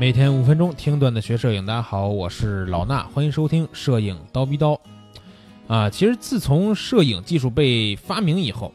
[0.00, 4.80] 每天五分钟听段子学摄影，大家好，我是老衲，欢迎收听摄影刀逼刀。
[5.68, 8.72] 啊，其实自从摄影技术被发明以后，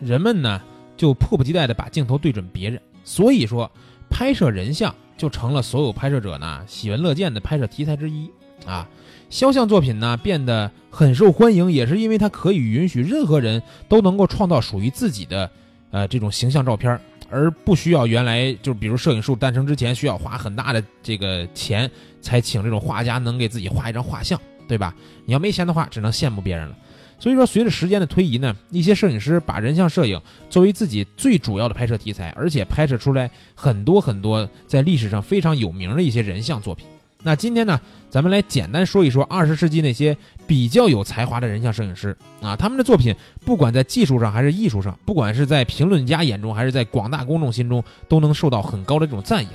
[0.00, 0.62] 人们呢
[0.96, 3.70] 就迫不及待的把镜头对准别人，所以说
[4.08, 8.30] 拍摄人像就成了所有拍摄者呢喜闻乐见的拍摄题材之一
[8.64, 8.88] 啊。
[9.28, 15.50] 肖像作品呢变得很受欢迎，也是因为它可以允许任何人都能够创造属于自己的
[15.90, 16.98] 呃这种形象照片。
[17.32, 24.94] 而不需要原来就比如摄影术诞生之前需要花很大的这个钱才请这种画家能给自己画一张画像，对吧？
[25.24, 26.76] 你要没钱的话，只能羡慕别人了。
[27.18, 30.20] 所以说，随着时间的推移呢，一些摄影师把人像摄影
[30.50, 36.86] 作为自己最主要的拍摄题材，而且拍摄出来很多很多在历史上非常有名的一些人像作品。
[37.24, 43.14] 那今天呢，咱们来简单说一说二十世纪那些比较有才华的人像摄影师啊，他们的作品
[43.44, 49.52] 不管在技术上还是艺术上，不管是在评论家眼中还是在广大公众心中，都能受到很高的这种赞扬。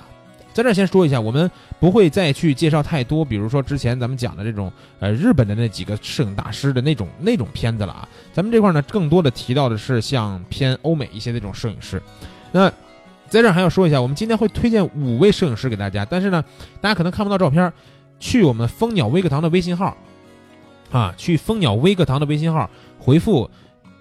[0.54, 8.08] 在这儿先说一下，我们不会再去介绍太多，比如说之前咱们讲的这种呃日本的那几个摄影大师的那种那种片子了啊。
[8.34, 12.02] 咱们这块呢，更多的提到的是像偏欧美一些那种摄影师，
[12.52, 12.72] 那。
[13.30, 16.44] 在这儿还要说一下，我们今天会推荐五位摄影师给大家，但是呢，
[16.80, 17.72] 大家可能看不到照片，
[18.19, 19.95] 去我们蜂鸟微课堂的微信号，
[20.92, 23.50] 啊，去蜂鸟微课堂的微信号回复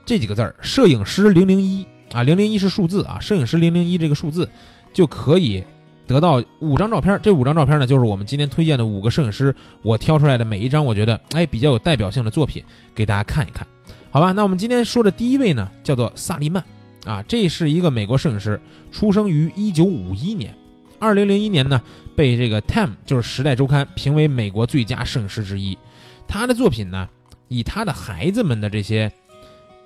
[0.05, 4.49] 这几个字儿“摄影师零零一”啊，零零一是数字啊，摄影师零零一这个数字
[4.93, 5.63] 就可以
[6.07, 7.19] 得到五张照片。
[7.21, 12.63] 这五张照片呢，就是我们今天推荐的五个摄影师，我挑出来的每一张我觉得哎比较有代表性的作品，
[12.95, 13.67] 给大家看一看，
[14.11, 14.31] 好吧？
[14.31, 16.63] 那我们今天说的第一位呢，叫做萨利曼。
[17.07, 20.53] 啊，这是一个美国摄影师，出生于一九五一年，
[20.99, 21.81] 二零零一年呢，
[22.17, 25.79] 被这个《Time》就是《时代周刊》评为美国最佳摄影师之一。
[26.27, 27.09] 他的作品呢，
[27.47, 29.13] 以他的孩子们的这些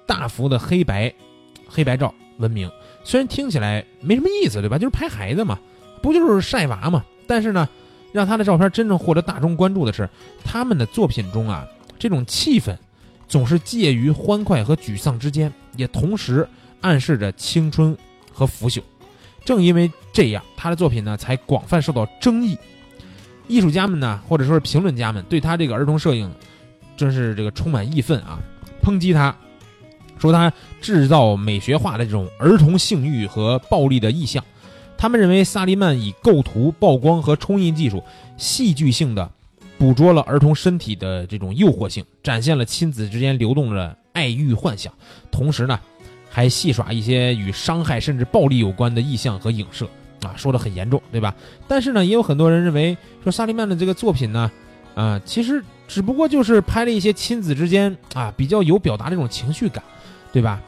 [0.07, 1.13] 大幅的黑白
[1.69, 2.71] 黑白照闻名。
[3.05, 4.79] 虽然听起来没什么意思，对吧？
[4.79, 5.59] 就是拍孩子嘛，
[6.01, 7.05] 不就是晒娃嘛？
[7.27, 7.69] 但是呢，
[8.13, 10.09] 让他的照片真正获得大众关注的是，
[10.43, 12.75] 他们的作品中啊，这种气氛
[13.29, 16.49] 总是介于欢快和沮丧之间，也同时。
[16.81, 17.97] 暗示着青春
[18.33, 18.83] 和腐朽，
[19.45, 22.57] 正因为这样，他的作品呢才广泛受到争议。
[23.49, 26.31] 艺术家们呢，或者说是评论家们，对他这个儿童摄影，
[26.97, 28.39] 真是这个充满义愤啊，
[28.83, 29.37] 抨击他，
[30.19, 34.45] 说他制造美学化的这种儿童性欲和暴力的意象。
[34.97, 38.05] 他们认为萨利曼以构图、曝光和冲印技术，
[38.37, 39.29] 戏剧性的
[39.79, 44.93] 捕捉了儿童身体的这种诱惑性，展现了亲子之间流动的爱欲幻想，
[45.31, 45.81] 同时呢。
[46.33, 49.85] 还戏耍一些与伤害甚至暴力有关的意象和影射
[50.23, 51.35] 啊，说的很严重，对吧？
[51.67, 54.51] 但是呢，也有很多人认为说萨利曼的这个作品呢，
[54.95, 59.83] 啊，其实只不过就是拍了一些亲子之间啊比较有表达这种情绪感，
[60.33, 60.63] 对吧？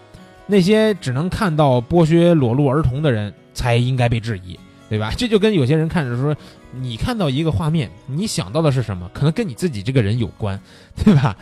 [0.46, 4.58] 那些只能看到剥削裸露儿童的人才应该被质疑，
[4.88, 5.12] 对吧？
[5.16, 6.34] 这就跟有些人看着说，
[6.72, 9.08] 你看到一个画面，你想到的是什么？
[9.14, 10.58] 可能跟你自己这个人有关，
[11.04, 11.36] 对吧？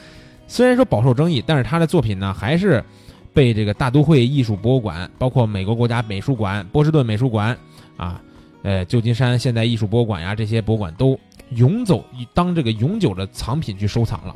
[0.47, 2.85] 虽然说饱受争议，但是他的作品呢，还是。
[3.33, 7.57] 被这个大都会艺术博物馆，包括美国国家美术馆、波士顿美术馆，
[7.97, 8.21] 啊，
[8.63, 11.19] 呃，旧金山现代艺术博物馆呀，这些博物馆都
[11.51, 12.05] 永走
[12.35, 14.35] 当这个永久的藏品去收藏了。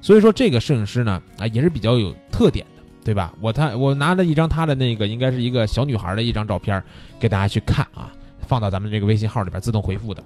[0.00, 3.32] 所以说，这个摄影师呢，啊，也是比较有特点的，对吧？
[3.40, 6.82] 我他我拿了一张他的那个，应该是一个小女孩的一张照片，
[7.20, 10.22] 给大家去看啊，放到咱们这个微信号里边自动回复的。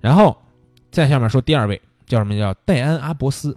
[0.00, 0.34] 然后
[0.90, 2.38] 在下面说第二位叫什么？
[2.38, 3.54] 叫戴安·阿伯斯。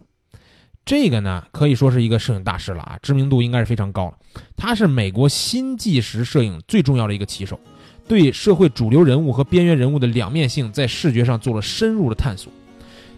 [0.83, 4.13] 这个呢，可以说是一个摄影大师了啊，知名度应该是非常高了。
[4.57, 7.59] 他是美国新纪实摄影最重要的一个旗手，
[8.07, 12.51] 对社会主流人物和边缘人物的两面性在视觉上做了深入的探索。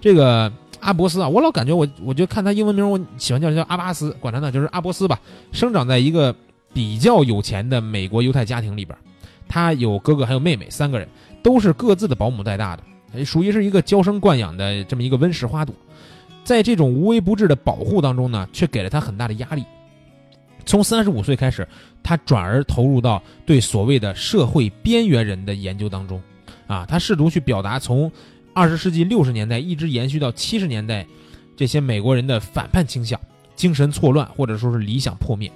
[0.02, 0.52] 这个
[0.82, 5.20] 阿伯斯啊，我老感觉我，我就看他英文名，我喜欢叫他叫阿巴斯，管他呢就是阿伯斯吧。
[5.54, 6.36] 生长在一个
[6.74, 8.96] 比较有钱的美国犹太家庭里边，
[9.48, 11.08] 他有哥哥还有妹妹，三个人
[11.42, 15.74] 都是各自的保姆带大的，属于是一个娇生惯养的这么一个温室花朵。
[16.44, 19.64] 在这种无微不至的保护当中呢，却给了他很大的压力。
[20.66, 21.68] 从三十五岁开始，
[22.02, 26.22] 他转而投入到对所谓的社会边缘人的研究当中。
[26.68, 28.10] 啊，他试图去表达从
[28.54, 31.06] 二十世纪六十年代一直延续到七十年代
[31.58, 33.20] 这些美国人的反叛倾向、
[33.56, 35.52] 精神错乱或者说是理想破灭，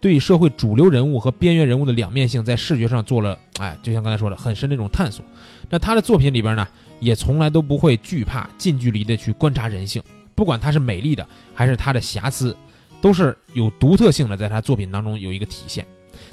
[0.00, 5.24] 对社会主流人物和边缘人物的两面性在视觉上做了，哎，就像刚才说的很深的一种探索。
[5.70, 6.66] 那他的作品里边呢，
[6.98, 10.02] 也从来都不会惧怕近距离的去观察人性。
[10.38, 12.56] 不管它是美丽的，还是它的瑕疵，
[13.00, 15.84] 都是有独特性的，在他作品当中有一个体现。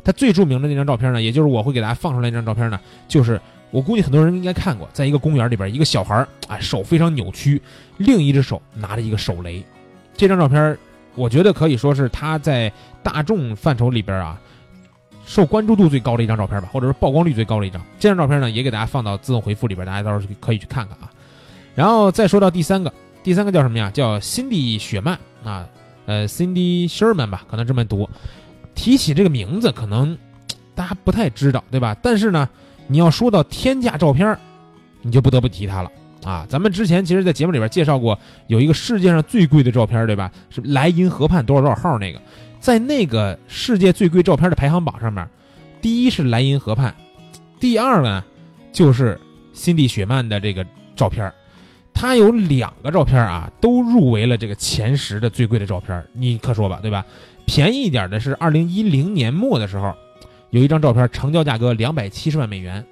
[0.03, 3.41] 他最著名的那张照片呢，也就是我会给大家放出来那张照片呢，就是
[3.71, 7.59] 我估计很多人应该看过，在一个公园里边，一个小孩啊手非常扭曲，
[7.97, 9.65] 另一只手拿着一个手雷。
[10.15, 10.77] 这张照片，
[11.15, 14.39] 我觉得可以说是他在大众范畴里边啊，
[15.25, 17.81] 受关注度最高的一张照片吧，或者是曝光率最高的一张。
[17.99, 21.09] 这张照片呢，也给大家放到自动回复里边，大家到时候可以去看看啊。
[21.73, 22.93] 然后再说到第三个，
[23.25, 23.89] 第三个叫什么呀？
[23.89, 25.67] 叫辛迪·雪曼啊，
[26.05, 28.07] 呃，Cindy Sherman 吧，可能这么读。
[28.75, 30.15] 提起这个名字，可能
[30.75, 31.97] 大家不太知道，对吧？
[32.03, 32.47] 但是呢，
[32.85, 34.37] 你要说到天价照片，
[35.01, 35.91] 你就不得不提它了
[36.23, 36.45] 啊。
[36.47, 40.31] 咱们之前其实，在节目里边介绍过，有一个世界上最贵的照片，对吧？
[40.51, 42.21] 是莱茵河畔多少多少号那个，
[42.59, 45.27] 在那个世界最贵照片的排行榜上面，
[45.81, 46.93] 第一是莱茵河畔，
[47.59, 48.23] 第二呢
[48.71, 49.19] 就是
[49.51, 50.63] 辛蒂·雪曼的这个
[50.95, 51.33] 照片。
[51.95, 57.03] 他有两个照片啊，都入围了这个前十的最贵的照片，你可说吧，对吧？
[57.45, 59.95] 便宜一点的是二零一零年末的时候，
[60.49, 62.85] 有一张照片，成交价格两百七十万美元，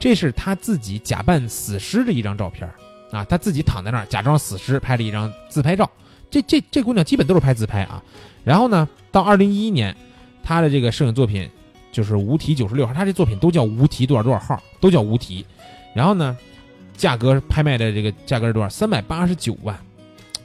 [0.00, 2.68] 这是他自己假扮死尸的一张照片
[3.12, 5.88] 啊，他自己躺在那儿假装死尸拍了一张自拍照。
[6.30, 8.02] 这这这姑娘基本都是拍自拍啊。
[8.42, 9.94] 然后呢，到二零一一年，
[10.42, 11.48] 他的这个摄影作品
[11.92, 15.44] 就是无题九十六号，他这作品都叫无题多少多少号，都叫无题。
[15.94, 16.36] 然后呢？
[16.96, 18.68] 价格拍卖的这个价格是多少？
[18.68, 19.78] 三百八十九万，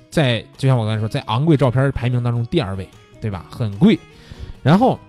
[0.09, 2.87] 在就像我刚才说，在昂贵照片排名当中第二位，
[3.19, 3.45] 对吧？
[3.49, 3.97] 很贵。
[4.61, 4.99] 然后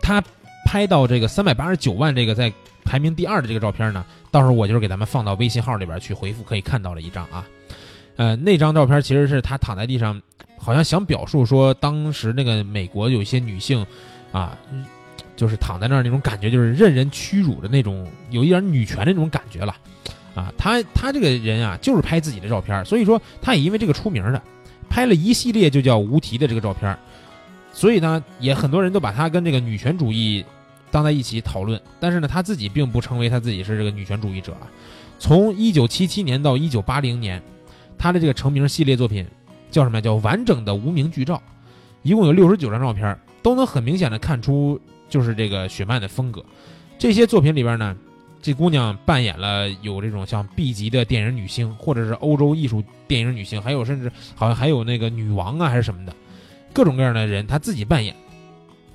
[0.00, 0.22] 他
[0.64, 2.52] 拍到这个三百八十九万这个在
[2.84, 7.46] 排名第二的这个照片呢，到时候我就是给咱们放到微信号里边去回复，可以看到了一张啊。
[8.16, 10.20] 呃，那张照片其实是他躺在地上，
[10.58, 13.84] 好像想表述说当时那个美国有一些女性
[14.32, 14.56] 啊，
[15.34, 19.74] 就是躺在那儿那种感觉，就是任人屈辱的那种，有一点女权的那种感觉了。
[20.34, 24.42] 啊，他他这个人啊，就是拍自己的照片，所以说他也因为这个出名的，
[24.88, 26.96] 拍了一系列就叫无题的这个照片，
[27.72, 30.42] 所以呢，也很多人都把他跟这个女权主义
[30.90, 34.64] 当在一起讨论，但是呢，他自己并不称为他自己是这个女权主义者啊。
[35.18, 37.42] 从一九七七年到一九八零年，
[37.98, 39.26] 他的这个成名系列作品
[39.70, 40.00] 叫什么？
[40.00, 41.42] 叫完整的无名剧照，
[42.02, 44.80] 一共有六十九张照片，都能很明显的看出
[45.10, 46.42] 就是这个雪曼的风格。
[46.98, 47.94] 这些作品里边呢。
[48.42, 56.12] 这姑娘扮演了有这种像 B 级的电影女星，或者是欧洲艺术电影女星，还有甚至好像还有那个女王啊，还是什么的，
[56.72, 58.12] 各种各样的人，她自己扮演，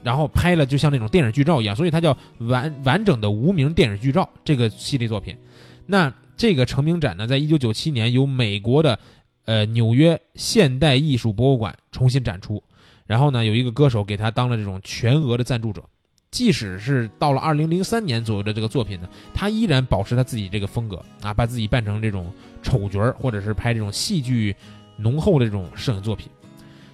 [0.03, 5.33] 然后拍了就像那种电影剧照一样，所以它叫完完整的无名电影剧照这个系列作品。
[5.85, 8.99] 那这个成名展呢，在一九九七年由美国的
[9.45, 12.61] 呃纽约现代艺术博物馆重新展出，
[13.05, 15.81] 然后呢有一个歌手给他当了这种全额的赞助者。
[16.37, 22.31] 即使是到了二零零三年左右的这个作品呢，他依然保持他自己这个风格啊，把自己扮成这种
[22.61, 24.55] 丑角儿，或者是拍这种戏剧
[24.97, 26.29] 浓厚的这种摄影作品。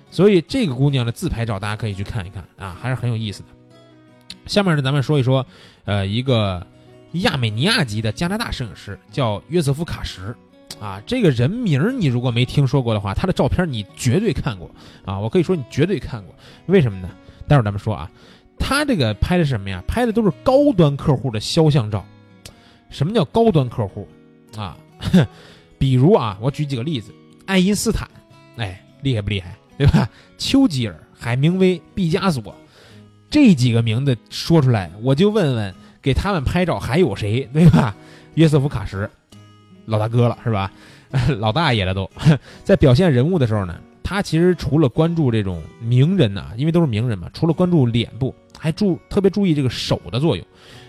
[0.10, 3.50] 所以这个姑娘的自拍照大家可以去看一看啊，还是很有意思的。
[4.46, 5.46] 下面呢，咱们说一说，
[5.84, 6.66] 呃，一个
[7.12, 10.34] 亚美尼亚籍的加拿大摄影师叫约瑟夫·卡什
[10.80, 14.72] 啊，这个人名你如果没听说过的话，他的照片你绝对看过
[15.04, 16.34] 啊，我可以说你绝对看过。
[16.68, 17.10] 为什么呢？
[17.46, 18.10] 待会儿咱们说啊。
[18.64, 19.84] 他这个拍的什么呀？
[19.86, 22.04] 拍的都是高端客户的肖像照。
[22.90, 24.08] 什么叫高端客户
[24.56, 24.78] 啊？
[25.78, 27.14] 比如啊，我举几个例子：
[27.46, 28.10] 爱因斯坦，
[28.56, 29.54] 哎，厉害不厉害？
[29.78, 30.10] 对吧？
[30.38, 32.56] 丘吉尔、海明威、毕加索，
[33.30, 37.50] 这几个名字说出来，我就问问，给他们拍照还有谁？
[37.52, 37.94] 对吧？
[38.36, 39.10] 约瑟夫·卡什，
[39.86, 40.72] 老大哥了，是吧？
[41.38, 42.10] 老大爷了都。
[42.64, 48.34] 在表现人物的时候呢，他其实除了关注这种名人呐，因为都是名人嘛，除了关注脸部。
[48.60, 50.46] 还注特别注意这个手的作用，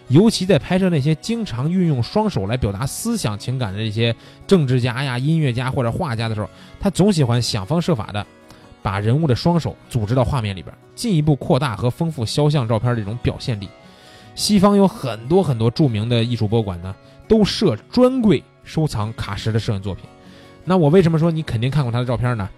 [0.06, 4.14] 尤其在拍摄那些经常运用双手来表达思想情感的这些
[4.46, 8.24] 政治家呀、音乐家或者画家的时候，他总喜欢想方设法的
[8.80, 13.68] 把人物的双手组织到画面里边，进一步扩大和丰富肖像照片这种表现力。
[14.36, 16.94] 西方有很多很多著名的艺术博物馆呢，
[17.26, 20.04] 都设专柜收藏卡什的摄影作品。
[20.64, 22.48] 那我为什么说你肯定看过他的照片呢？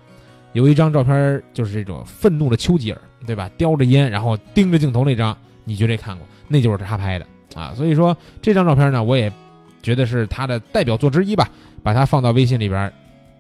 [0.57, 3.01] 有一张照片就是这种愤怒的丘吉尔。
[3.27, 3.51] 对吧？
[3.59, 7.75] 叼着烟，然后盯着镜头那张，你绝对看过，那就是他拍的啊。
[7.75, 9.33] 所以说这张照片呢，我也
[9.83, 11.51] 觉得是他的代表作之一吧，
[11.83, 12.93] 把它放到微信里边，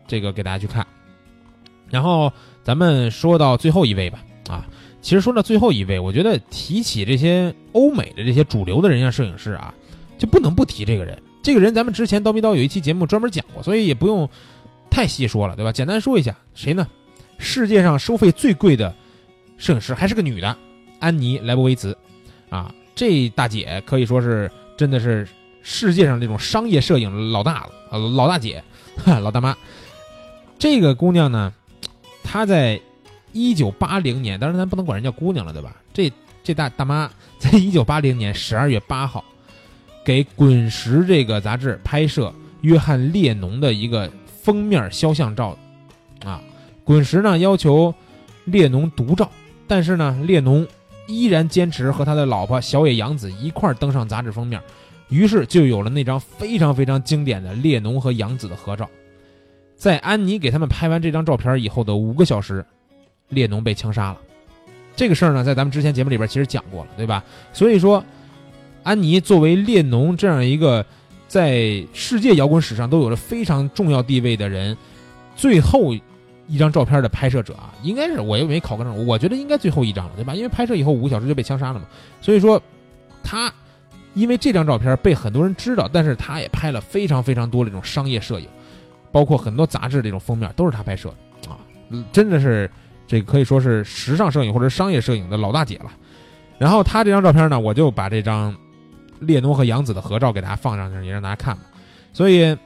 [0.08, 0.84] 这个给大家去看。
[1.88, 2.32] 然后
[2.64, 4.66] 咱们说到最后一位吧，啊，
[5.00, 9.72] 其实说到最后一位，我觉得提起这些欧美的这些主流的人像摄影师啊，
[10.18, 11.16] 就不能不提这个人。
[11.44, 14.28] 这个人咱们之前刀逼刀有一期节目专门讲过，所以也不用
[14.90, 15.70] 太细说了，对吧？
[15.70, 16.88] 简单说一下，谁呢？
[17.38, 18.94] 世界上收费最贵的。
[19.58, 20.56] 摄影师还是个女的，
[21.00, 21.96] 安妮·莱博维茨，
[22.50, 25.26] 啊，这大姐可以说是真的是
[25.62, 28.62] 世界上这种商业摄影老大了，老大姐，
[29.04, 29.56] 老大妈。
[30.58, 31.52] 这个姑娘呢，
[32.22, 32.80] 她在
[33.32, 35.76] 一九八零年，当然咱不能管人叫姑娘了，对吧？
[35.92, 36.12] 这
[36.44, 39.24] 这大大妈在一九八零年十二月八号，
[40.04, 44.10] 给《滚石》这个杂志拍摄约翰列侬的一个
[44.42, 45.56] 封面肖像照，
[46.24, 46.40] 啊，
[46.86, 47.92] 《滚石》呢要求
[48.46, 49.30] 列侬独照。
[49.66, 50.66] 但是呢，列侬
[51.08, 54.62] 依然坚持和他的老婆小野洋子一块登上杂志封面，
[55.08, 58.88] 于是就有了那张非常非常经典的列侬和洋子的合照。
[59.74, 62.64] 在安妮给他们拍完这张照片以后的五个小时，
[63.28, 64.18] 列侬被枪杀了。
[64.94, 67.22] 这个事儿呢，在咱们之前节目里边其实讲过了，对吧？
[67.52, 68.02] 所以说，
[68.84, 70.86] 安妮作为列侬这样一个
[71.26, 74.76] 在世界摇滚史上都有着非常重要地位的人，
[75.34, 75.92] 最后
[76.46, 80.34] 一张照片的拍摄者啊，应该是我又没考个证，我觉得应该最后一张了，对吧？
[80.34, 81.86] 因为拍摄以后五个小时就被枪杀了嘛。
[82.20, 82.60] 所以说，
[83.22, 83.52] 他
[84.14, 88.48] 因为这张照片被很多人知道，但是他也拍了非常非常多的这种商业摄影，
[89.10, 91.12] 包括很多杂志这种封面都是他拍摄
[91.42, 91.58] 的啊，
[92.12, 92.70] 真的是。
[93.08, 95.92] 这可以说是时尚摄影或者商业摄影的老大姐了。
[96.58, 98.52] 然后他这张照片呢，我就把这张
[99.20, 101.62] 列侬和杨子的合照给大家放上去，也让大家看嘛
[102.12, 102.58] 所以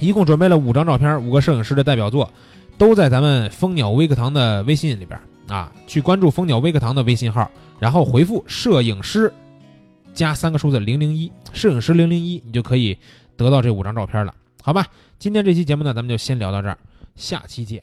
[0.00, 2.30] 一共准备了五张照片，五个摄影师的代表作，
[2.78, 5.72] 都在咱们蜂鸟微课堂的微信里边啊。
[5.86, 9.32] 去关注蜂鸟微课堂的微信号，然后回复“摄影师”
[10.14, 12.96] 加三个数字零零一，摄影师零零一，你就可以
[13.36, 14.32] 得到这五张照片了，
[14.62, 14.86] 好吧？
[15.18, 16.78] 今天这期节目呢，咱们就先聊到这儿，
[17.16, 17.82] 下期见。